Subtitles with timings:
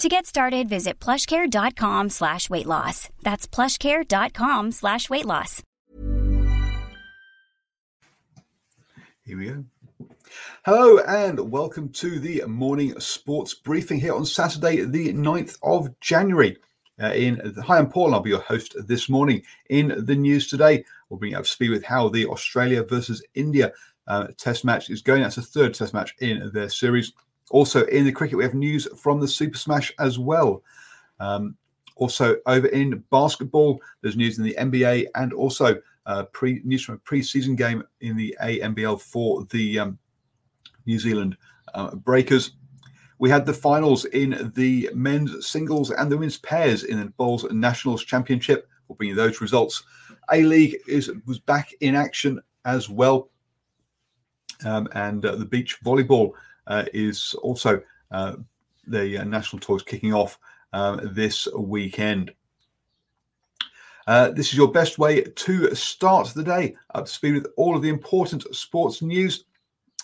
[0.00, 3.08] To get started, visit plushcare.com slash weight loss.
[3.22, 5.62] That's plushcare.com slash weight loss.
[9.24, 9.64] Here we go.
[10.66, 16.58] Hello and welcome to the morning sports briefing here on Saturday, the 9th of January.
[17.02, 18.14] Uh, in hi, I'm Paul.
[18.14, 19.42] I'll be your host this morning.
[19.70, 23.24] In the news today, we'll bring you up to speed with how the Australia versus
[23.34, 23.72] India
[24.06, 25.22] uh, test match is going.
[25.22, 27.12] That's the third test match in their series.
[27.50, 30.62] Also in the cricket, we have news from the Super Smash as well.
[31.20, 31.56] Um,
[31.96, 36.96] also over in basketball, there's news in the NBA and also uh, pre news from
[36.96, 39.98] a pre-season game in the ANBL for the um,
[40.86, 41.36] New Zealand
[41.74, 42.52] uh, Breakers.
[43.18, 47.46] We had the finals in the men's singles and the women's pairs in the Bowls
[47.50, 48.68] Nationals Championship.
[48.86, 49.82] We'll bring you those results.
[50.30, 53.30] A League is was back in action as well,
[54.64, 56.32] um, and uh, the beach volleyball
[56.68, 58.36] is also uh,
[58.86, 60.38] the uh, national tours kicking off
[60.72, 62.32] um, this weekend.
[64.06, 67.74] Uh, this is your best way to start the day up to speed with all
[67.74, 69.44] of the important sports news.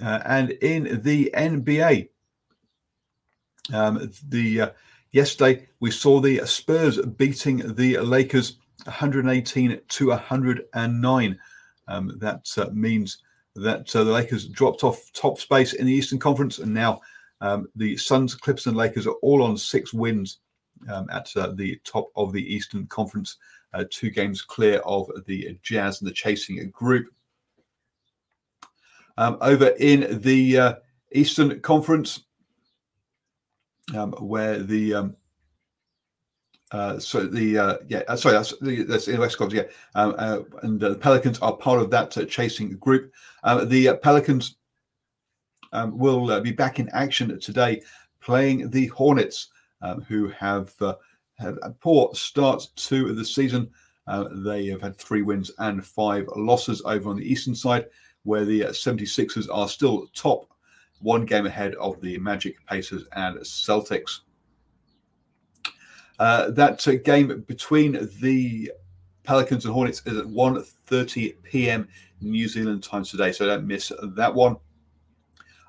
[0.00, 2.08] Uh, and in the NBA,
[3.72, 4.70] um, the uh,
[5.10, 11.38] yesterday we saw the Spurs beating the Lakers 118 to 109.
[11.88, 13.18] Um, that means
[13.56, 17.00] that uh, the Lakers dropped off top space in the Eastern Conference, and now
[17.40, 20.38] um, the Suns, Clippers, and Lakers are all on six wins
[20.88, 23.36] um, at uh, the top of the Eastern Conference,
[23.74, 27.06] uh, two games clear of the Jazz and the chasing group.
[29.16, 30.74] Um, over in the uh,
[31.12, 32.24] Eastern Conference,
[33.94, 35.16] um, where the um,
[36.70, 39.64] uh, so the uh, yeah, uh, sorry, that's the that's in West Coast, yeah,
[39.94, 43.12] um, uh, and the Pelicans are part of that chasing group.
[43.42, 44.56] The Pelicans
[45.72, 47.80] um, will be back in action today,
[48.20, 49.48] playing the Hornets,
[49.80, 50.74] um, who have
[51.38, 53.70] had a poor start to the season.
[54.32, 57.86] they have had three wins and five losses over on the eastern side,
[58.24, 60.52] where the 76ers are still top,
[61.00, 64.20] one game ahead of the Magic, Pacers, and Celtics.
[66.18, 68.70] Uh, that uh, game between the
[69.22, 71.88] Pelicans and Hornets is at 1.30 p.m.
[72.20, 74.56] New Zealand time today, so don't miss that one.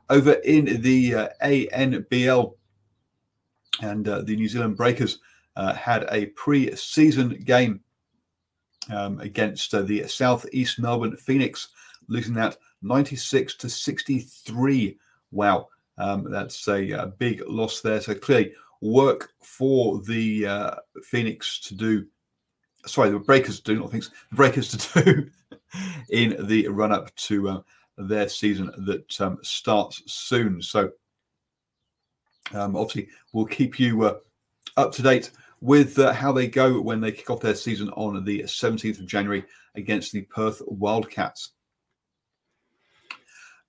[0.09, 2.53] Over in the uh, ANBL,
[3.81, 5.19] and uh, the New Zealand Breakers
[5.55, 7.81] uh, had a pre-season game
[8.91, 11.69] um, against the Southeast Melbourne Phoenix,
[12.07, 14.97] losing that 96 to 63.
[15.31, 15.67] Wow,
[15.97, 18.01] um, that's a, a, big loss there.
[18.01, 22.07] So clearly, work for the uh, Phoenix to do.
[22.85, 25.29] Sorry, the Breakers to do, not Phoenix, the Breakers to do
[26.09, 27.61] in the run up to uh,
[27.97, 30.61] their season that um, starts soon.
[30.61, 30.91] So,
[32.53, 34.17] um, obviously, we'll keep you uh,
[34.77, 35.31] up to date
[35.61, 39.05] with uh, how they go when they kick off their season on the 17th of
[39.05, 39.43] January
[39.75, 41.51] against the Perth Wildcats.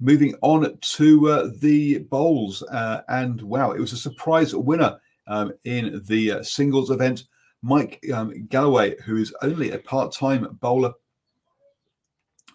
[0.02, 5.52] Moving on to uh, the bowls, uh, and wow, it was a surprise winner um,
[5.64, 7.25] in the uh, singles event.
[7.62, 10.94] Mike um, Galloway, who is only a part-time bowler,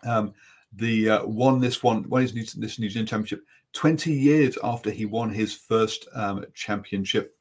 [0.04, 0.34] um,
[0.74, 3.44] the uh, won this one, won his New, this New Zealand Championship
[3.74, 7.38] 20 years after he won his first um, championship.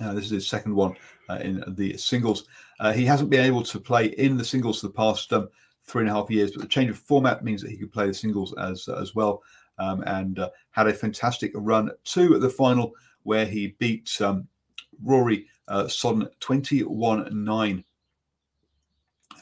[0.00, 0.96] Uh, this is his second one
[1.30, 2.48] uh, in the singles.
[2.92, 5.48] he hasn't been able to play in the singles for the past um,
[5.86, 6.52] three and a half years.
[6.52, 9.42] But the change of format means that he could play the singles as as well,
[9.78, 12.92] um, and uh, had a fantastic run to the final,
[13.22, 14.48] where he beat um,
[15.02, 17.84] Rory uh, Sodden 21 9.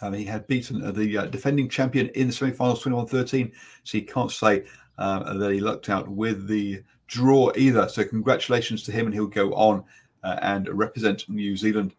[0.00, 3.52] Um, he had beaten the uh, defending champion in the semi-finals 21-13,
[3.84, 4.64] so you can't say
[4.98, 7.88] um, that he lucked out with the draw either.
[7.88, 9.84] So congratulations to him, and he'll go on
[10.24, 11.94] uh, and represent New Zealand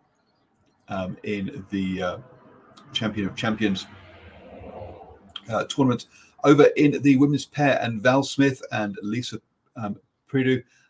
[0.90, 2.18] um, in the uh,
[2.92, 3.88] Champion of Champions
[5.50, 6.08] uh, tournament.
[6.44, 9.40] Over in the women's pair, and Val Smith and Lisa
[9.78, 9.98] um,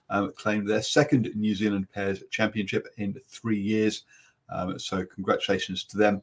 [0.09, 4.03] um, claimed their second New Zealand pairs championship in three years.
[4.49, 6.21] Um, so congratulations to them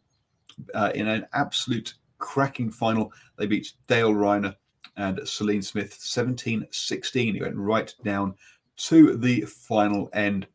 [0.74, 3.12] uh, in an absolute cracking final.
[3.36, 4.54] They beat Dale Rayner
[4.96, 7.34] and Celine Smith 17 16.
[7.34, 8.34] He went right down
[8.76, 10.46] to the final end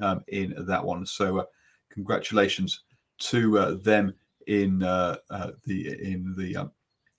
[0.00, 1.06] um, in that one.
[1.06, 1.44] So, uh,
[1.90, 2.82] congratulations
[3.18, 4.14] to uh, them
[4.46, 6.72] in uh, uh the in the um,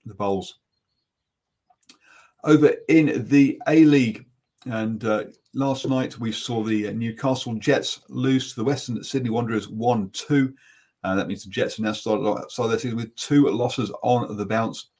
[0.06, 0.58] the bowls.
[2.44, 4.26] Over in the A League,
[4.66, 9.68] and uh, last night we saw the Newcastle Jets lose to the Western Sydney Wanderers
[9.68, 10.54] 1 2.
[11.04, 14.36] Uh, that means the Jets are now started, started their season with two losses on
[14.36, 14.90] the bounce.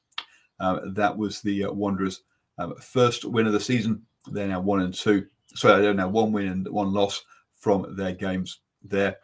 [0.59, 2.23] Uh, that was the uh, Wanderers'
[2.57, 4.01] um, first win of the season.
[4.31, 5.25] They're now one and two.
[5.55, 7.23] Sorry, they're now one win and one loss
[7.57, 9.17] from their games there.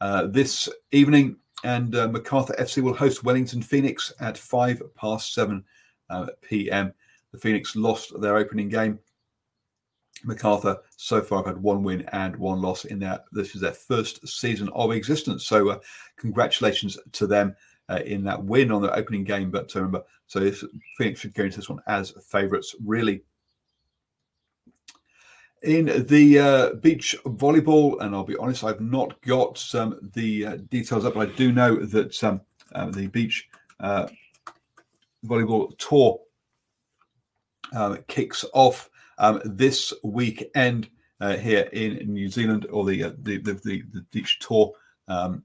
[0.00, 5.64] Uh, this evening, and uh, Macarthur FC will host Wellington Phoenix at five past seven
[6.10, 6.92] uh, p.m.
[7.32, 8.98] The Phoenix lost their opening game
[10.24, 13.72] Macarthur so far have had one win and one loss in their this is their
[13.72, 15.46] first season of existence.
[15.46, 15.78] So uh,
[16.16, 17.54] congratulations to them
[17.88, 19.50] uh, in that win on their opening game.
[19.50, 20.50] But uh, remember, so
[20.96, 23.22] Phoenix should go into this one as favourites, really.
[25.64, 30.56] In the uh, beach volleyball, and I'll be honest, I've not got um, the uh,
[30.68, 32.42] details up, but I do know that um,
[32.74, 33.48] uh, the beach
[35.24, 36.20] volleyball tour
[38.08, 40.90] kicks off um, this weekend
[41.20, 44.72] uh, here in New Zealand, or the uh, the, the, the, the beach tour,
[45.08, 45.42] um,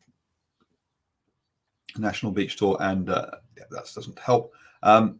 [1.97, 4.51] national beach tour, and uh, yeah, that doesn't help.
[4.83, 5.19] Um,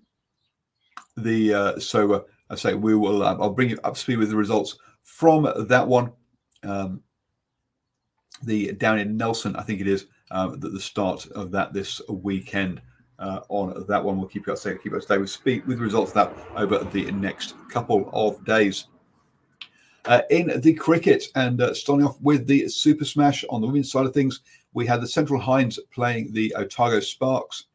[1.16, 3.24] the uh, so uh, I say we will.
[3.24, 4.78] Um, I'll bring you up to speed with the results
[5.10, 6.12] from that one.
[6.64, 7.02] Um,
[8.44, 12.82] the down in Nelson, I think it is, um, the, start of that this weekend
[13.18, 14.18] uh, on that one.
[14.18, 17.12] We'll keep you updated, keep you updated with speed with results of that over the
[17.12, 18.86] next couple of days.
[20.06, 23.92] Uh, in the cricket, and uh, starting off with the Super Smash on the women's
[23.92, 24.40] side of things,
[24.74, 27.66] we had the Central Hinds playing the Otago Sparks.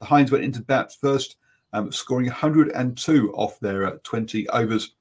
[0.00, 1.36] The Hinds went into bat first,
[1.72, 4.94] um, scoring 102 off their uh, 20 overs.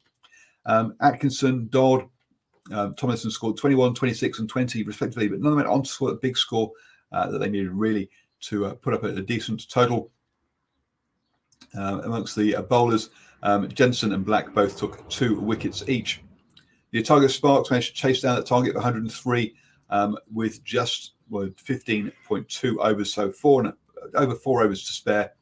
[0.65, 2.07] Um, Atkinson, Dodd,
[2.71, 6.11] um, scored 21, 26, and 20 respectively, but none of them went on to score
[6.11, 6.71] a big score
[7.11, 8.09] uh, that they needed really
[8.41, 10.11] to uh, put up a, a, decent total.
[11.77, 13.11] Uh, amongst the uh, bowlers,
[13.43, 16.21] um, Jensen and Black both took two wickets each.
[16.91, 19.55] The Otago Sparks managed to chase down that target of 103
[19.89, 23.73] um, with just well, 15.2 overs, so four
[24.15, 25.33] over four overs to spare.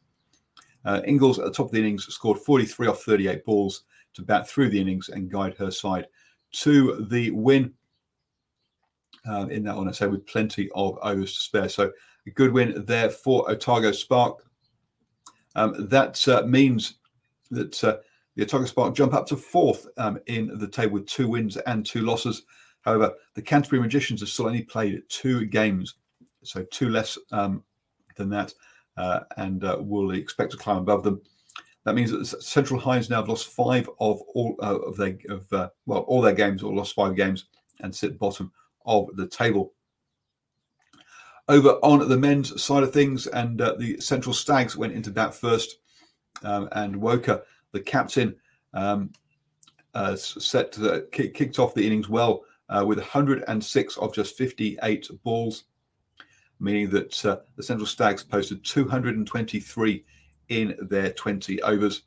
[0.86, 3.84] Uh, Ingles at the top of the innings scored 43 off 38 balls
[4.14, 6.08] to bat through the innings and guide her side
[6.52, 7.74] to the win.
[9.26, 11.70] Um, in that one, I say with plenty of overs to spare.
[11.70, 11.92] So
[12.26, 14.44] a good win there for Otago Spark.
[15.56, 16.96] Um, that uh, means
[17.52, 17.98] that uh,
[18.36, 21.86] the Otago Spark jump up to fourth um, in the table with two wins and
[21.86, 22.44] two losses.
[22.82, 25.96] However, the Canterbury Magicians have still only played two games,
[26.44, 27.64] so two less um,
[28.16, 28.54] than that,
[28.98, 31.22] uh, and uh, will expect to climb above them.
[31.90, 35.52] That means that Central Hinds now have lost five of all uh, of their of
[35.52, 37.46] uh, well all their games or lost five games
[37.80, 38.52] and sit bottom
[38.86, 39.74] of the table.
[41.48, 45.34] Over on the men's side of things, and uh, the Central Stags went into bat
[45.34, 45.80] first,
[46.44, 47.42] um, and Worker,
[47.72, 48.36] the captain,
[48.76, 49.12] um,
[49.96, 55.10] uh, set uh, kick, kicked off the innings well uh, with 106 of just 58
[55.24, 55.64] balls,
[56.60, 60.06] meaning that uh, the Central Stags posted 223
[60.50, 62.04] in their 20 overs.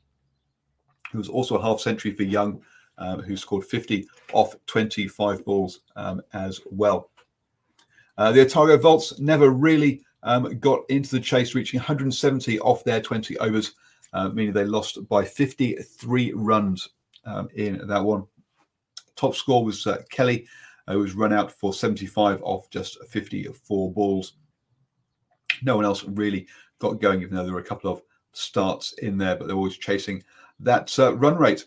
[1.13, 2.61] It was also a half century for Young,
[2.97, 7.09] um, who scored 50 off 25 balls um, as well.
[8.17, 13.01] Uh, the Otago Volts never really um, got into the chase, reaching 170 off their
[13.01, 13.73] 20 overs,
[14.13, 16.89] uh, meaning they lost by 53 runs
[17.25, 18.25] um, in that one.
[19.15, 20.47] Top score was uh, Kelly,
[20.87, 24.33] who was run out for 75 off just 54 balls.
[25.61, 26.47] No one else really
[26.79, 28.01] got going, even though there were a couple of
[28.33, 30.23] starts in there, but they're always chasing
[30.59, 31.65] that uh, run rate.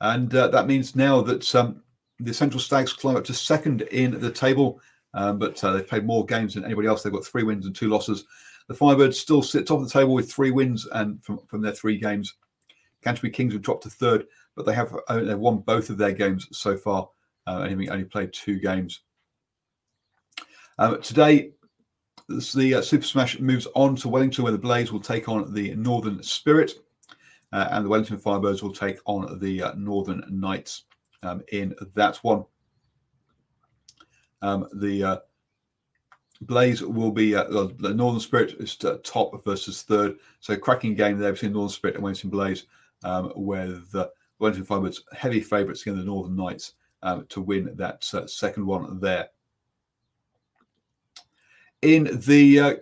[0.00, 1.82] And uh, that means now that um,
[2.20, 4.80] the Central Stags climb up to second in the table
[5.14, 7.02] um, but uh, they've played more games than anybody else.
[7.02, 8.24] They've got three wins and two losses.
[8.68, 11.72] The Firebirds still sit top of the table with three wins and from, from their
[11.72, 12.34] three games.
[13.02, 16.12] Canterbury Kings have dropped to third, but they have uh, they've won both of their
[16.12, 17.08] games so far
[17.46, 19.00] uh, having only played two games.
[20.78, 21.52] Um, today,
[22.28, 25.74] the uh, Super Smash moves on to Wellington, where the Blaze will take on the
[25.74, 26.72] Northern Spirit,
[27.52, 30.84] uh, and the Wellington Firebirds will take on the uh, Northern Knights
[31.22, 32.44] um, in that one.
[34.42, 35.16] Um, the uh,
[36.42, 41.32] Blaze will be uh, the Northern Spirit is top versus third, so cracking game there
[41.32, 42.66] between Northern Spirit and Wellington Blaze,
[43.04, 44.08] um, with uh,
[44.38, 49.00] Wellington Firebirds heavy favourites against the Northern Knights um, to win that uh, second one
[49.00, 49.28] there.
[51.82, 52.74] In the uh,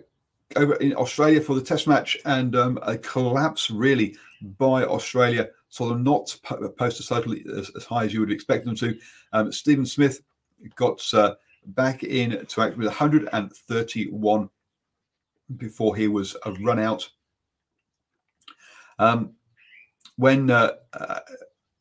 [0.55, 4.15] over in Australia for the Test match and um, a collapse really
[4.57, 6.35] by Australia, so them not
[6.77, 8.97] post a total as, as, high as you would expect them to.
[9.33, 10.21] Um, Steven Smith
[10.75, 11.35] got uh,
[11.67, 14.49] back in to act with 131
[15.57, 17.09] before he was a run out.
[18.99, 19.33] Um,
[20.15, 21.19] when uh, uh,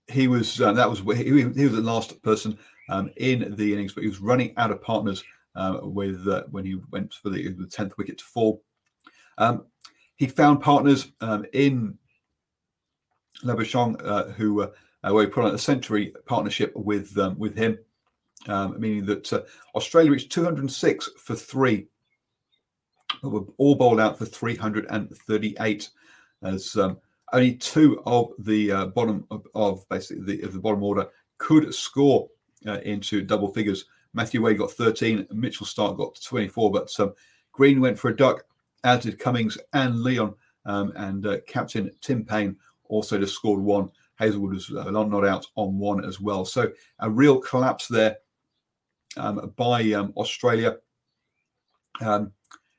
[0.09, 2.59] he was, uh, that was he, he, was the last person
[2.91, 5.25] um, in the innings, but he was running out of partners
[5.57, 8.63] uh, with uh, when he went for the, the 10th wicket to fall.
[9.39, 9.67] Um,
[10.17, 11.99] he found partners um, in
[13.45, 14.71] Labuschagne, uh, who uh,
[15.03, 17.79] where he put on a century partnership with um, with him
[18.49, 19.43] um, meaning that uh,
[19.75, 21.87] Australia reached 206 for three,
[23.23, 25.91] but were all bowled out for 338,
[26.43, 26.99] as um,
[27.33, 31.07] only two of the uh, bottom of, of, basically the, of the bottom order
[31.39, 32.29] could score
[32.67, 33.87] uh, into double figures.
[34.17, 37.13] Matthew Wade got 13, Mitchell Starc got 24, but um,
[37.53, 38.45] Green went for a duck,
[38.83, 42.57] as did Cummins and Lyon, um, and uh, captain Tim Paine
[42.89, 43.91] also just scored one.
[44.15, 46.47] Hazlewood was uh, not out on one as well.
[46.47, 48.17] So a real collapse there
[49.19, 50.79] um, by um, Australia.
[52.01, 52.33] Um,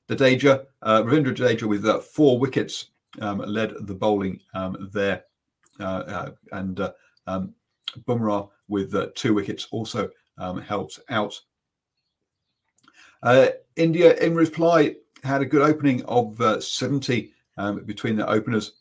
[0.10, 2.90] Jadeja, uh, Ravindra Jadeja with uh, four wickets
[3.22, 5.26] um, led the bowling um, there.
[5.80, 6.94] Uh, uh, and uh,
[7.28, 7.54] um,
[8.08, 11.40] Bumrah with two wickets also um, helped out.
[13.24, 17.32] Uh, India, in reply, had a good opening of 70
[17.86, 18.74] between the openers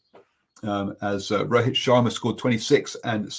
[0.62, 3.32] as Rohit Sharma scored 26 and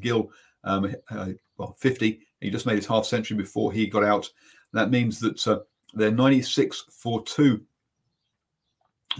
[0.00, 0.30] Gill
[0.64, 4.30] well 50 he just made his half century before he got out.
[4.72, 5.60] That means that uh,
[5.94, 7.60] they're 96 for 2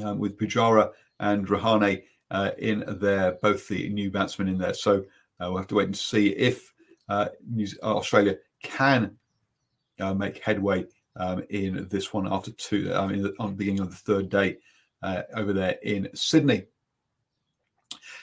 [0.04, 0.90] um, with Pujara
[1.20, 4.74] and Rahane uh, in there, both the new batsmen in there.
[4.74, 5.04] So
[5.40, 6.72] uh, we'll have to wait and see if
[7.08, 7.28] uh,
[7.82, 9.16] uh, Australia can
[10.00, 10.86] uh, make headway
[11.16, 14.58] um, in this one after two, I mean, on the beginning of the third day
[15.34, 16.64] over there in Sydney.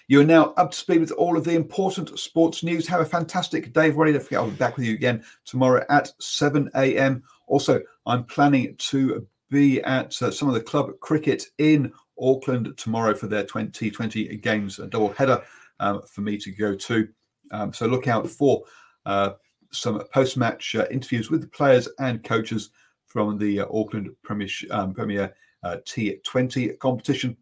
[0.08, 2.88] You are now up to speed with all of the important sports news.
[2.88, 4.12] Have a fantastic day, everybody.
[4.12, 7.24] Don't forget, I'll be back with you again tomorrow at 7 a.m.
[7.48, 13.16] Also, I'm planning to be at uh, some of the club cricket in Auckland tomorrow
[13.16, 15.42] for their 2020 games, a double header
[15.80, 17.08] um, for me to go to.
[17.52, 18.64] Um, so look out for
[19.06, 19.32] uh,
[19.72, 22.72] some post match uh, interviews with the players and coaches
[23.06, 25.34] from the uh, Auckland Premier, um, Premier
[25.64, 27.38] uh, T20 competition.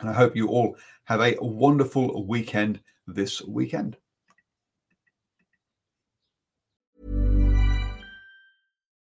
[0.00, 3.96] And I hope you all have a wonderful weekend this weekend.